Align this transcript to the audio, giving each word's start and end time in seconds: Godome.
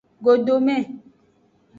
Godome. 0.25 0.77